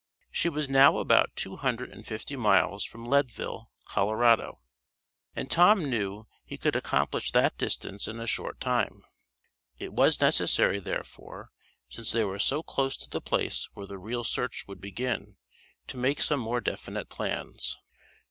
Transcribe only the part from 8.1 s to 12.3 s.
a short time. It was necessary, therefore, since they